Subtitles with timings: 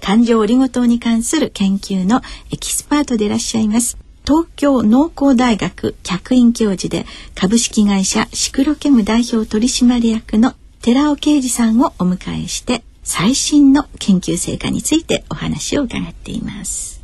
[0.00, 2.20] 環状オリゴ糖に関する研究の
[2.52, 3.98] エキスパートでいらっしゃいます。
[4.24, 16.99] 東京農工大学客員教授で株式会社シクロケム代表取締役の寺尾啓二さんをお迎えして最新の研究成果についてお話を伺っています。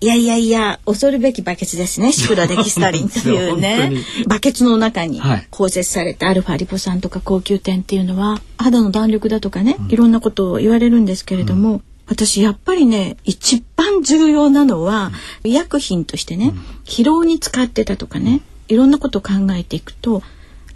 [0.00, 2.10] いやいやいや恐るべきバケツですね。
[2.12, 3.92] シクロデキストリンというね。
[4.26, 5.20] バケツの中に
[5.50, 11.82] 包摂されたアルファリポ酸とか高級点っていうのは肌の弾力だとかね、うん、いろんなことを言われるんですけれども、うん。
[12.06, 16.52] 私やっぱりね一番重要なのは、医薬品としてね、
[16.84, 20.22] 疲労に使ってたとかね、いろんなことを考えていくと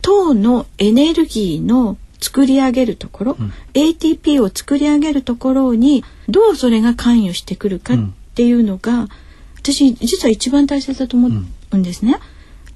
[0.03, 7.97] 糖のエネルギーの作り上げるところ、うん、ATP を作り上げるところにどうそれが関与してくるかっ
[8.39, 9.09] ていうのが、うん、
[9.57, 11.29] 私実は一番大切だと思
[11.73, 12.21] うんですね。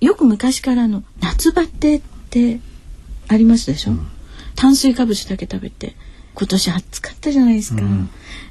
[0.00, 2.58] うん、よく昔からの夏バテって
[3.28, 3.92] ありますでしょ、
[4.56, 5.94] 炭水化物だけ食べて
[6.34, 7.82] 今年暑かったじゃないですか、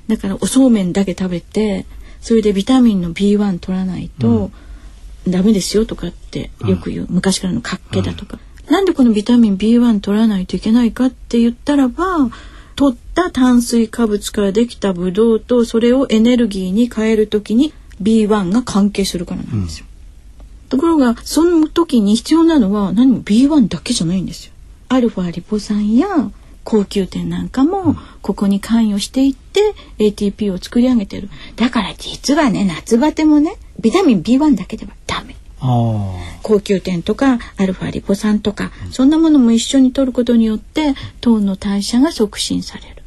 [0.08, 1.86] だからおそうめんだけ食べて
[2.22, 4.52] それでビタミンの B1 取らないと、
[5.28, 8.40] ダメですよとかってよく言う、昔からの活気だとか、
[8.70, 12.30] なんでこのビタミン B1 取らないといけないかって言ったらば
[12.82, 19.86] 取った炭水化物からできたブドウとそれをエネルギーに変える時に B1 が関係するからなんですよ。
[20.40, 24.54] うん、ところがその時に必要なのは何も B1 だけじゃないんですよ。
[24.90, 26.32] アルファリポ酸や
[26.64, 34.94] 高級店なんかもここに関与していって ATP を作り上げてるだから実はね夏バテもねビタミン B1 だけでは
[35.62, 43.04] 高級店とかアルファリポ酸とか、そんなものも一緒に摂ることによって糖の代謝が促進される。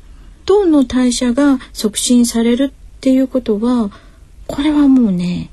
[0.47, 3.91] 糖の代謝が促進されるっていうことは
[4.47, 5.51] これはもうね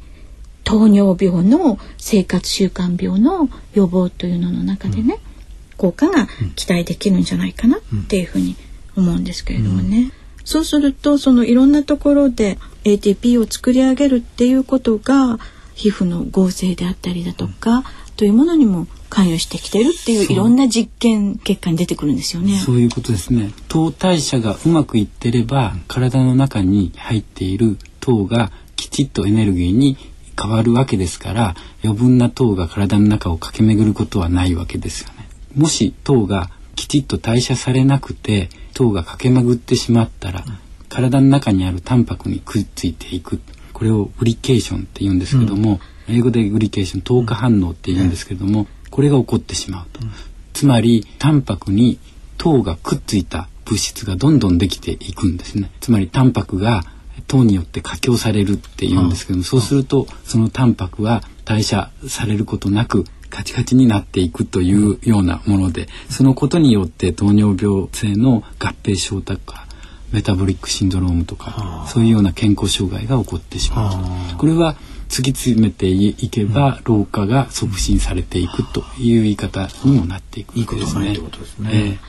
[0.64, 5.78] 糖尿病の生活習慣病の予防というのの中でね、うん。
[5.78, 8.56] 効果が期待できるんじゃないかなっていうふうに
[8.96, 10.12] 思うんですけれどもね。
[10.44, 15.40] そうするとそのいろんなところで ATP を作り上げるっていうことが
[15.82, 17.84] 皮膚の合成であったりだとか、
[18.16, 22.60] というものにも関与してきてるっていういろんな実験結果に出てくるんですよね。
[22.60, 23.52] そういうことですね。
[23.68, 29.98] 糖代謝がうまくいってれば、体の中に入っている糖がきちっとエネルギーに
[30.40, 35.28] 変わるわけですから、余分な糖が体の中を駆け巡ることはないわけですよね。
[35.56, 40.46] もし糖がきちっと代謝されなくて糖が駆け巡ってしまったら、
[40.90, 43.40] 体の中にあるタンパクにくっついていく
[43.82, 50.12] これをグリケーションって言うんですけども、うん、英語でグリケーション糖化反応って言うんですけども、これが起こってしまうと、うん、
[50.54, 51.98] つまりタンパクに
[52.38, 55.72] 糖がくっついた物質がどんどんできていくんですね。
[55.80, 56.84] つまりタンパクが
[57.26, 69.66] 糖によって過強されるって言うんですけども、そうするとそのタンパクは代謝されることなくカチカチになっていくというようなものでそのことによって糖尿病性の合併症とか
[70.12, 73.90] メタボリックシンドロームとかそういうような健康障害が起こってしま
[74.34, 74.76] うこれは
[75.12, 82.00] 突き詰めていけば老化が促進されていくという言い方にもなっていくわけですね。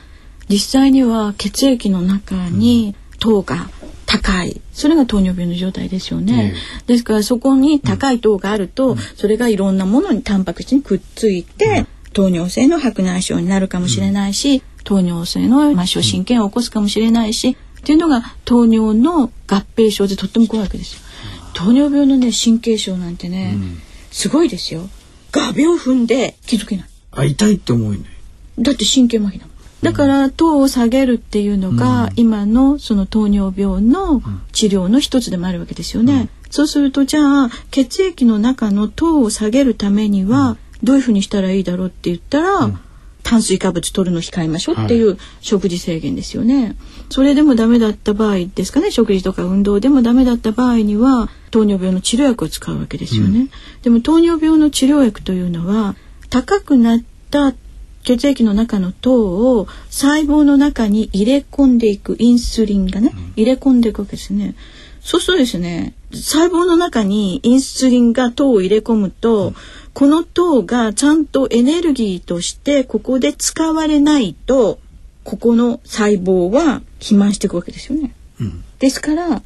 [0.47, 3.69] 実際には血液の中に糖が
[4.05, 4.61] 高い。
[4.71, 21.01] それが糖尿病の状態ですよね、えー、ですからそこに高い糖があると、うん、それがいろんなものにタンパク質にくっついて、うん、糖尿性の白内障になるかもしれないし、うん、糖尿性の末梢神経を起こすかもしれないし、っていうのが糖尿の合併症でとっても怖いわけですよ。
[21.53, 23.57] 糖尿病のね神経症なんてね、
[24.09, 24.87] すごいですよ。
[25.33, 26.89] 画鋲踏んで気づけない。
[27.11, 27.99] あ痛いって思うね。
[28.57, 29.53] だって神経麻痺だもん。
[29.81, 34.21] だから糖を下げるっていうのが、今のその糖尿病の
[34.53, 36.29] 治療の一つでもあるわけですよね。
[36.49, 42.71] そうするとじゃあ血液の中の糖を下げるためにはどういうふうにしたらいいだろうって言ったら、
[43.23, 46.75] 炭水化物取るの控えましょうっていう食事制限ですよね。
[47.09, 48.91] それでもダメだった場合ですかね。
[48.91, 53.49] 食事とか運動でもダメだった場合には糖尿病の治療薬を使うわけですよね、うん、
[53.83, 55.95] でも糖尿病の治療薬というのは
[56.29, 56.99] 高くなっ
[57.29, 57.53] た
[58.03, 64.55] 血液の中の糖を細胞の中に入れ込んでいくインスリンがね、入れ込んでいくわけですね。
[65.01, 69.55] そうするとですね細胞の中にインスリンが糖を入れ込むと、うん、
[69.93, 74.79] この糖がちゃんとエネルギーとしてここで使われないと
[75.23, 78.13] ここの細胞は肥満していくわけですよね。
[78.41, 79.41] うん、ですから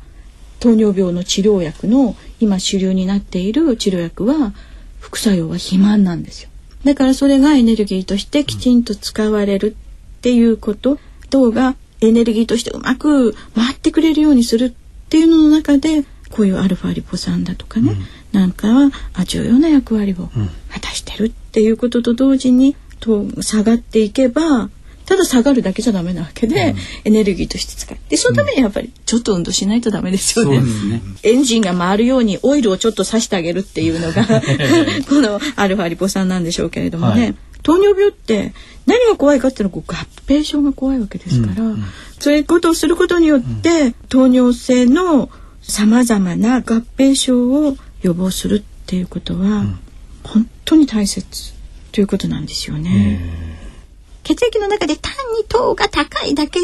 [0.60, 4.54] 糖尿病の治療薬の今主流になっている治療薬は
[5.00, 6.50] 副作用は肥満なんですよ。
[6.84, 9.76] だからそれがエネルギーとしてきちんと使われる
[10.18, 11.00] っていうこと、
[11.30, 18.92] 糖がエネルギーとしてうまく回ってくれるようにするっていうのの中でこういうアルファリポ酸だとかね、うん、なんかは
[19.26, 20.30] 重要な役割を
[20.70, 24.70] 果たしてるっていうことと同時にと下がっていけば
[25.08, 30.60] ただ下がるだけじゃダメなわけで、うん、エネルギーとして使ってそのためにやっぱりちょっと運動しないとダメですよね。
[30.60, 31.02] ね。
[31.24, 34.26] エンジンが回るようにオイルをちょっとさしてあげるっていうのが
[35.08, 38.54] このアルファリポ酸なんでしょうけれどもね、はい、糖尿病って
[38.86, 39.96] 何が怖いかっていうのは合
[40.28, 41.84] 併症が怖いわけですから、うんうん、
[42.20, 45.30] そういうことをすることによって、糖尿性の
[45.62, 49.66] さまざまな合併症を予防するっていうことは、
[50.24, 51.54] 本当に大切
[51.92, 53.58] ということなんですよね。
[54.24, 56.60] 血液の中で単に糖が高いだけ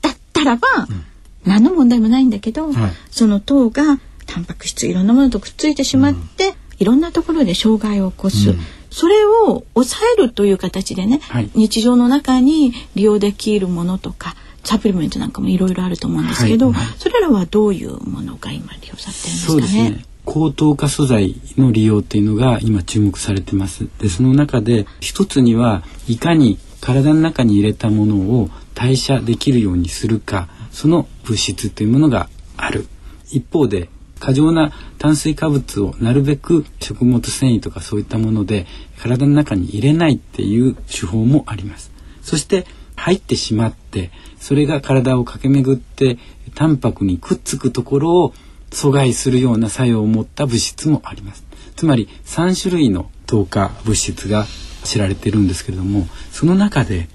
[0.00, 1.04] だったらば、うん、
[1.44, 8.58] 何の問題もないんだけど、はい、その糖がタンパク質いろんなものとくっついてしまって、うん、いろんなところで障害を起こす、うん、
[8.90, 14.34] それを抑えるという形でね、はい、日常の中に利用できるものとか
[14.64, 20.04] サプリメントなんかもいろいろあると思うんですけど、はい、それらはどういうものが今利用されてるんですかね。
[20.24, 23.88] 高糖化素材の利用っていうのが今注目されてます。
[23.98, 32.86] でその中で一つにはいかに体の中に入れたものを代謝できるようにするかその物質というものがある
[33.30, 33.88] 一方で
[34.18, 38.66] 過剰な炭水化物をなるべく食物繊維とかそういったもので
[39.00, 41.92] 体の中に入れないっていう手法もあります
[42.22, 42.66] そして
[42.96, 46.18] 入ってしまってそれが体を駆け巡って
[46.54, 48.34] タンパクにくっつくところを
[48.72, 51.44] 阻害するような作用を持った物質もあります
[51.76, 54.46] つまり3種類の糖化物質が
[54.84, 57.08] 知られてるんですけれどもその中で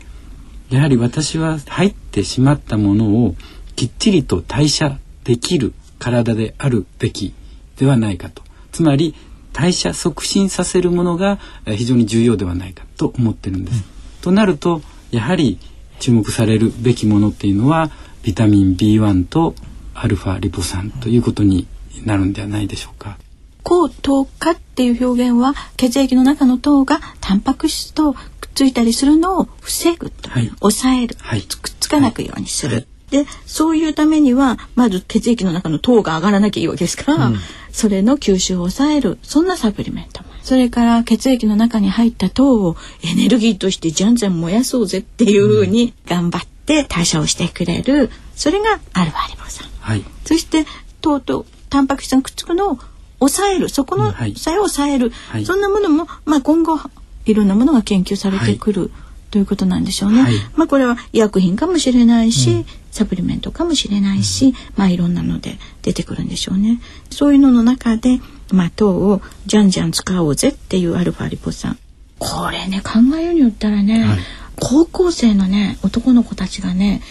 [0.69, 3.36] やはり私は入ってしまったものを
[3.75, 7.33] きっちりと代謝できる体であるべき
[7.77, 9.15] ではないかとつまり
[9.53, 13.77] 代謝促進させるものが非常に重要ではないかと思ってるんです。
[13.77, 13.83] うん、
[14.21, 15.57] となるとやはり
[16.00, 17.89] 注目されるべきものっていうのは
[18.21, 19.56] ビタミン B1 と
[19.99, 21.67] アルファリポ酸ということに
[22.05, 23.17] なるんではないでしょうか。
[23.63, 28.21] 高糖化っていう表現は血液の中の糖がタンパク質とくっ
[28.55, 32.75] ついたりするのを防ぐと、はい、抑える、はい、くっつかなくようにする。
[32.75, 32.88] はい。
[33.11, 37.38] でそういうためにはまず血液の中の糖が上がらなきゃいいわけですから、うん、
[37.71, 39.17] それの吸収を抑える。
[39.23, 48.09] そんなサプリメントそれから血液の中に入った糖をエネルギーとしてじゃんじゃん燃やそうぜっていうふうに頑張って代謝をしてくれる。
[48.33, 50.66] それがアルファリボ酸、はい、そして
[51.01, 52.80] 糖とタンパク質がくっつくのを
[53.19, 56.78] 抑えるそこの作用を抑える、はい、そんなものも、まあ、今後
[57.25, 58.92] いろんなものが研究されてくる、はい、
[59.31, 60.22] ということなんでしょうね。
[60.22, 66.81] はい、まあこれは医薬品かもしれないし、うん、サプリメントかもしれないし、うん、まあいろんなので出てくるんでしょうね。
[67.10, 68.19] そういうのの中で、
[68.51, 71.77] まあ糖をじゃんじゃん使おうぜっていうアルファリポ酸。
[72.20, 74.06] これね考えようによったらね、
[74.60, 77.01] 高校生のね男の子たちがね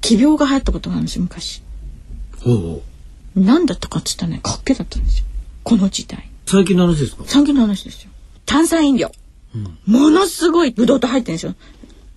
[0.00, 1.63] 奇病が流行ったことがあるんです昔。
[3.34, 5.24] 何だったかっつったらねかっけだったんですよ。
[5.62, 6.28] この時代。
[6.46, 7.24] 最近の話ですか？
[7.26, 8.10] 最近の話ですよ。
[8.46, 9.10] 炭酸飲料、
[9.54, 11.54] うん、ものすごいブドウと入ってるんですよ。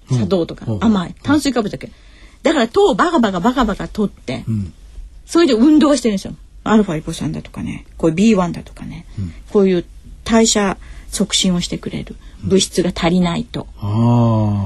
[0.09, 1.15] 砂糖とか、うん、甘い。
[1.23, 1.91] 炭水化物だけ、
[2.43, 4.45] だから糖をバカバカバカバカ取って、
[5.25, 9.05] それで運動してるんですよアルファリポ酸だとかねこういう B1 だとかね、
[9.51, 9.85] こういう
[10.23, 10.77] 代謝
[11.09, 13.67] 促進をしてくれる物質が足りないと、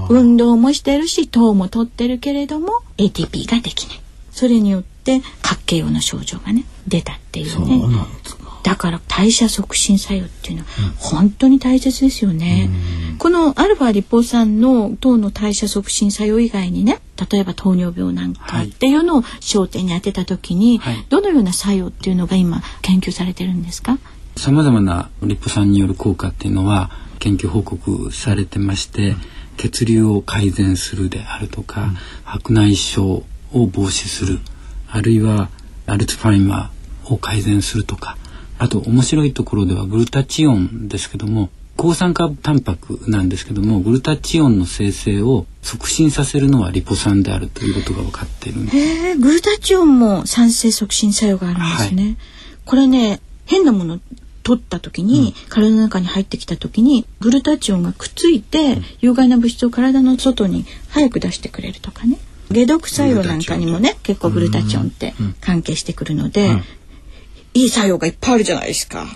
[0.10, 4.02] 運動もしてるし糖も取ってるけれども ATP ができない
[4.32, 7.82] それによって活気用の症状がね出たっていうね。
[8.64, 12.70] だから代謝促進作用っていうのは本当に大切ですよね。
[13.12, 17.00] うん、このアルファリポ酸の糖の代謝促進作用以外にね
[17.32, 23.98] 例えば糖尿病なんかっていうのを焦点に当てた時に、はい、どのような作用っていうのが今研究されてるんですか？
[24.38, 29.18] さまざまなリポ酸による効果っていうのは研究報告されてまして、うん、
[29.58, 31.94] 血流を改善するであるとか、うん、
[32.26, 34.40] 白内障を防止する
[34.92, 35.50] あるいは
[35.88, 38.18] アルツハイマーを改善するとか
[38.60, 52.18] あと面白いところではグルタチオンですけども抗酸化タンパクなんですけどもグルタチオンの生成を促進させるのはリポ酸であるということが分かっているへえグルタチオンも酸性促進作用があるんですね、はい、
[52.66, 54.00] これね変なもの
[54.44, 62.18] 取った時に、体の中に入ってきた時にグルタチオンがくっついて、有害な物質を体の外に早く出してくれるとかね
[62.52, 66.50] 解毒作用なんかにもね結構グルタチオンって関係してくるので、
[67.54, 69.08] いい作用がいっぱいあるじゃないですか。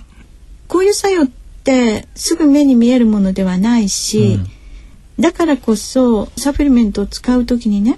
[0.68, 1.27] こういう作用っ
[1.63, 4.39] てすぐ目に見えるものではないし、
[5.20, 7.98] だからこそサプリメントを使う時にね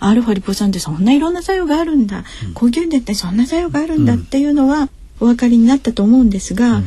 [0.00, 2.24] アルファリポ酸ってそんないろんな作用があるんだ、
[2.54, 4.88] 高級電ってそんな作用があるんだっていうのは
[5.20, 6.82] お分かりになったと思うんですが、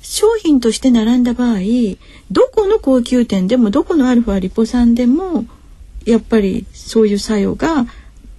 [0.00, 1.58] 商品として並んだ場合
[2.30, 5.44] どこの高級店でもどこのアルファリポ酸でも
[6.10, 7.86] やっぱりそういう作用が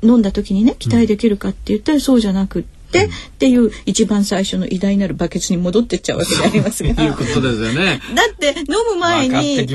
[0.02, 2.70] 飲んだ時にね期待できるかって言ったらそうじゃなくって。
[2.90, 6.90] っていう一番最初の偉大なるバケツに戻ってっちゃうわけでありますが。
[6.90, 8.02] いうことですよね。
[8.16, 9.68] だって飲む前に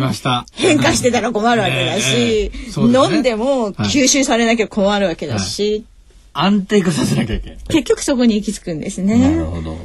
[0.53, 5.85] 変化してたら困るわけだし、ええね飲んでも吸収されなきゃ困るわけだし、
[6.33, 7.59] 安定化させなきゃいけない。
[7.69, 9.39] 結局そこに行き着くんですなるね。
[9.45, 9.79] ほど。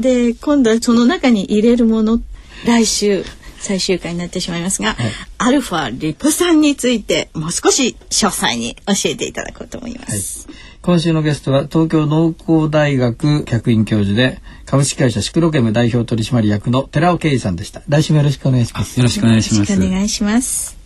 [0.00, 2.20] で今度はその中に入れるもの
[2.66, 3.24] 来週
[3.64, 4.94] 最終回になってしまいますが、
[5.38, 10.48] アルファリポ酸についてもう少し詳細に教えていただこうと思います。
[10.82, 17.82] 今週のゲストは東京農工大学客員教授で株式会社シクロケム代表取締役の寺尾圭さんでした。
[17.88, 19.00] 来週もよろしくお願いします。
[19.00, 20.76] よろしくお願いしますよろしくお願いします。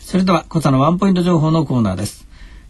[0.00, 2.26] それでは小佐のワンポイント情報のコーナーです。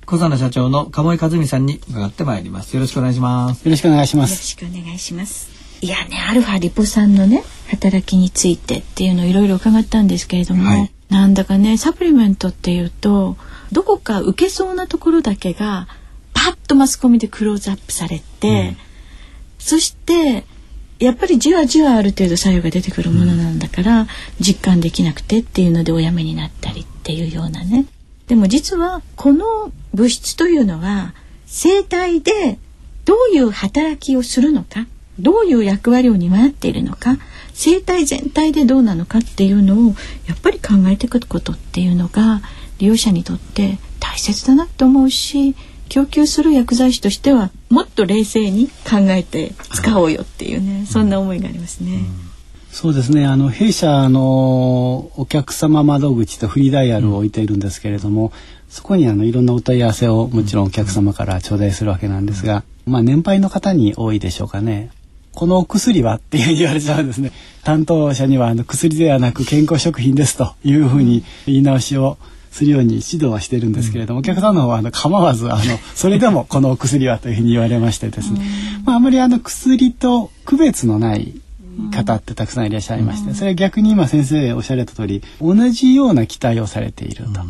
[0.06, 2.74] 小佐の社長の鴨井和美さんに伺ってまいります。
[2.74, 3.64] よろしくお願いします。
[3.64, 4.42] よろしくお願いしまよろす。
[4.44, 5.65] しくお願いします。
[5.80, 13.36] いやね、アルファリポ酸のね、働きについてっていうのをいろいろ伺ったんですけれども、はいなんだかね、サプリメントっていうと、
[13.72, 15.86] どこか受けそうなところだけが、
[16.34, 18.76] パッとマスコミでクローズアップされて、
[19.58, 20.44] そして、
[20.98, 24.08] やっぱりじわじわある程度作用が出てくるものなんだから、
[24.40, 27.86] 実感できなくてっていうのでおやめになったりっていうようなね。
[28.26, 31.14] でも実はこの物質というのは
[31.46, 32.58] 生体で
[33.04, 34.86] どういう働きをするのか
[35.18, 37.16] どういう役割を担っているのか
[37.54, 39.94] 生体全体でどうなのかっていうのを
[40.26, 42.42] やっぱり考えていくことっていうのが
[42.78, 45.54] 利用者にとって大切だなと思うし
[45.88, 52.00] 供給する薬剤師としてはもっと冷静に考えて使おうよっていうねそんな思いがありますね。
[52.76, 53.24] そうですね。
[53.24, 58.32] あの弊社のお客様窓口とフリーダイヤルを置いているんですけれども、
[58.68, 64.90] そこにあのいろんなお問い合わせをもちろんお客様から頂戴するわけなんですが、まあ年配の方に多いでしょうかね。
[65.36, 67.30] このお薬はっていう言われちゃうんですね。
[67.62, 72.16] 担当者にはあの薬ではなく健康食品ですというふうに言い直しを
[72.50, 75.62] するように指導はしてるんですけれども、お客さんの方はあの構わずあの
[75.94, 78.40] それでもこのお薬はというふうに言われましてですね、
[78.86, 81.38] まああまりあの薬と区別のない
[81.94, 87.40] 方ってたくさんいらっしゃいまして、それは逆に今先生おっしゃられた通り同じような期待をされていると。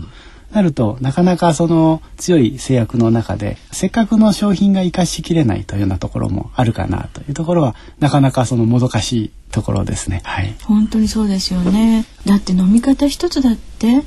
[0.53, 10.23] なるとなかなかその強い制約の中でせっかくの商品が生かしきれないというようなところもあるかなというところはなかなかそのもどかしいところですね。
[10.25, 10.55] はい。
[10.65, 12.05] 本当にそうですよね。
[12.25, 14.03] だって飲み方一つだって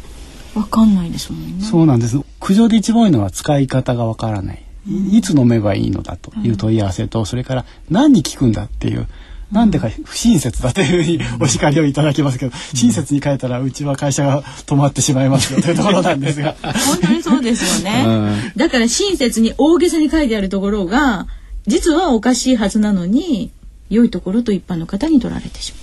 [0.56, 1.64] わかんないですもんね。
[1.64, 2.20] そうなんです。
[2.40, 4.64] 苦情で一番多いのは使い方がわからない。
[4.88, 9.08] いいつ飲めばいいのだという問い合わせと、それから何に効くんだっていう。
[9.52, 16.56] なんでか不親切だというふうにお叱りをいただきますけど、親切に書いたらうちは会社が止まってしまいますよというところなんですが。
[16.62, 18.52] 本当にそうですよね。
[18.56, 21.28] だから親切に大げさに書いてあるところが
[21.66, 23.52] 実はおかしいはずなのに
[23.90, 25.80] 良いところと一般の方に取られてしま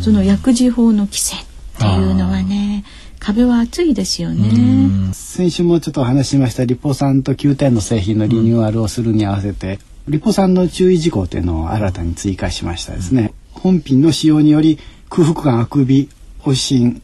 [0.00, 0.02] う。
[0.02, 1.38] その薬事法の規制っ
[1.78, 2.84] ていうのはね
[3.18, 5.12] 壁は厚いですよね。
[5.12, 9.78] 先週もちょっとお話ししましたリポ酸と9点の製品のリニューアルをするに合わせて、
[10.10, 13.32] リポ酸の注意事項というのを新たに追加しましたですね。
[13.52, 16.08] 本品の使用により空腹感あくび
[16.40, 17.00] 発疹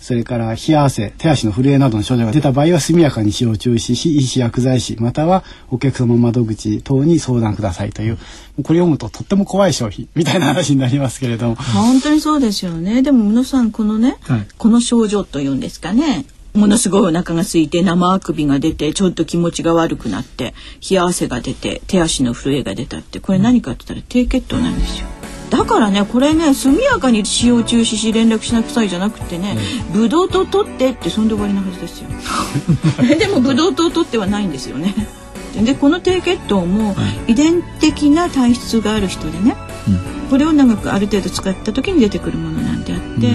[0.00, 13.02] それから冷や汗手足の震えなどの症状が出た場合は速やかに使用を中止し医師薬剤師またはお客様窓口等に相談くださいというこれ読むととっても怖い商品 みたいな話になりますけれども本当にそうですよね。
[13.02, 16.24] でも皆さんこのね、はいこの症状というんですかね。
[16.58, 20.54] ものすごいお腹が空いて生あくびが出てちょっと気持ちが悪くなって
[20.88, 25.06] 冷や汗が出て手足の震えが出たってこれ何かって言ったら低血糖なんですよ。
[25.50, 29.56] だからねこれね速やかに使用中止し連絡しなさいじゃなくてね、
[29.92, 32.08] ブドウ糖取ってってそんで終わりなはずですよ。
[33.18, 34.94] でもブドウ糖取ってはないんですよね。
[35.64, 36.94] でこの低血糖も
[37.26, 39.56] 遺伝的な体質がある人でね、
[40.28, 43.28] これを長くある程度使った時に出てくるものなんであって、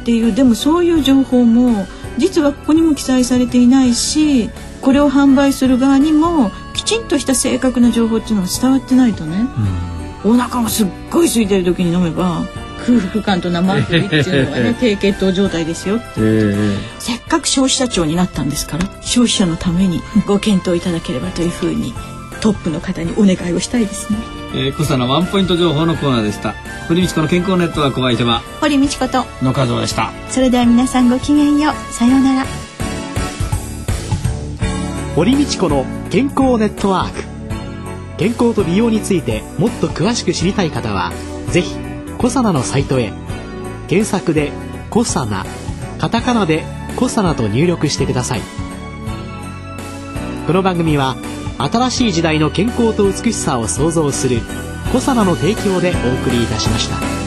[0.00, 1.86] っていうでもそういう情報も
[2.18, 4.50] 実はここにも記載されていないし
[4.82, 9.46] これを販売する側にもきちんとした正確な情報っていうのが伝わってないとね、
[10.24, 12.42] お腹がすっごい空いてる時に飲めば
[12.86, 16.00] 空腹感と生あくびっていうのがね低血糖状態ですよ
[16.98, 21.92] せっかく消費者庁になったんですから消費者のためにご検討いただければというふうに
[22.40, 26.54] トップの方にお願いをしたいですねえー、小佐のワンポイント情報のコーナーでした。
[26.88, 30.10] 堀道子の健康ネットワークお相手は堀道子と野和夫でした。
[30.30, 31.92] それでは皆さんごきげんよう。
[31.92, 32.46] さようなら。
[35.14, 37.24] 堀道子の健康ネットワーク。
[38.16, 41.12] 健康と美容についてもっと詳しく知りたい方は
[41.50, 41.76] ぜひ
[42.18, 43.12] コサナのサイトへ。
[43.88, 44.52] 検索で
[44.90, 45.46] 「コサナ」
[45.98, 46.64] カタカナで
[46.96, 48.42] 「コサナ」と入力してください
[50.48, 51.14] この番組は
[51.58, 54.40] 新しい時代の健康と美しさを創造する
[54.90, 57.17] コサナの提供でお送りいたしました。